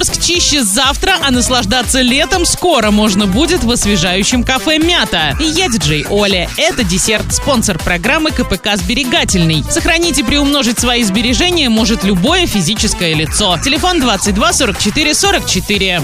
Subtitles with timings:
[0.00, 5.36] Орск чище завтра, а наслаждаться летом скоро можно будет в освежающем кафе «Мята».
[5.38, 6.48] И я диджей Оля.
[6.56, 9.62] Это десерт, спонсор программы КПК «Сберегательный».
[9.68, 13.58] Сохранить и приумножить свои сбережения может любое физическое лицо.
[13.62, 16.02] Телефон 22 44 44.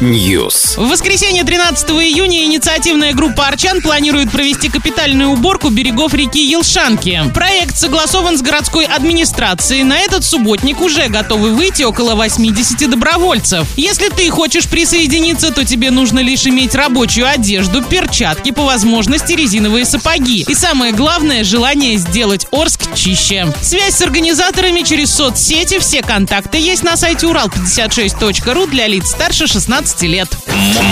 [0.00, 0.80] News.
[0.80, 7.22] В воскресенье 13 июня инициативная группа «Арчан» планирует провести капитальную уборку берегов реки Елшанки.
[7.34, 9.84] Проект согласован с городской администрацией.
[9.84, 13.66] На этот субботник уже готовы выйти около 80 добровольцев.
[13.76, 19.84] Если ты хочешь присоединиться, то тебе нужно лишь иметь рабочую одежду, перчатки, по возможности резиновые
[19.84, 20.44] сапоги.
[20.48, 23.52] И самое главное– желание сделать Орск чище.
[23.60, 30.02] Связь с организаторами через соцсети, все контакты есть на сайте урал56.ру для лиц старше 16
[30.02, 30.28] лет.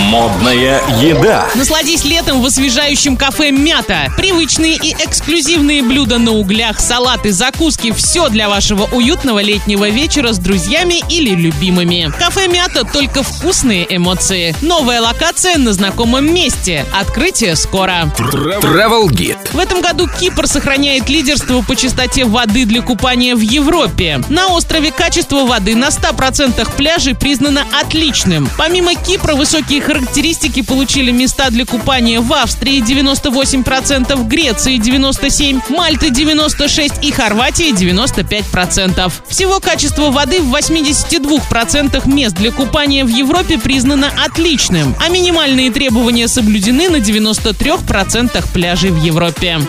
[0.09, 1.47] Модная еда.
[1.55, 4.13] Насладись летом в освежающем кафе «Мята».
[4.17, 10.37] Привычные и эксклюзивные блюда на углях, салаты, закуски– все для вашего уютного летнего вечера с
[10.37, 12.11] друзьями или любимыми.
[12.17, 14.55] Кафе «Мята»– только вкусные эмоции.
[14.61, 16.85] Новая локация на знакомом месте.
[16.93, 18.11] Открытие скоро.
[18.17, 19.51] Travel Guide.
[19.53, 24.21] В этом году Кипр сохраняет лидерство по частоте воды для купания в Европе.
[24.29, 28.49] На острове качество воды на 100% пляжей признано отличным.
[28.57, 36.99] Помимо Кипра, высокие характеристики получили места для купания в Австрии 98%, Греции 97%, Мальты 96%
[37.01, 39.11] и Хорватии 95%.
[39.27, 46.27] Всего качество воды в 82% мест для купания в Европе признано отличным, а минимальные требования
[46.27, 49.59] соблюдены на 93% пляжей в Европе.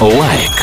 [0.00, 0.61] Лайк.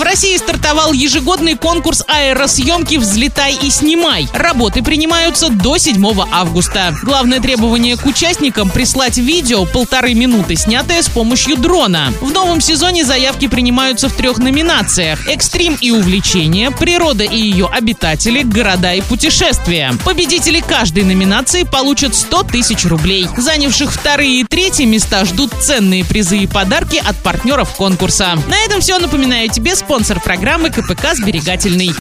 [0.00, 4.26] В России стартовал ежегодный конкурс аэросъемки «Взлетай и снимай».
[4.32, 6.94] Работы принимаются до 7 августа.
[7.02, 12.14] Главное требование к участникам– прислать видео полторы минуты, снятое с помощью дрона.
[12.22, 18.42] В новом сезоне заявки принимаются в трех номинациях– экстрим и увлечение, природа и ее обитатели,
[18.42, 19.92] города и путешествия.
[20.02, 23.28] Победители каждой номинации получат 100 тысяч рублей.
[23.36, 28.38] Занявших вторые и третьи места ждут ценные призы и подарки от партнеров конкурса.
[28.48, 28.98] На этом все.
[28.98, 31.90] Напоминаю тебе спонсор программы КПК «Сберегательный».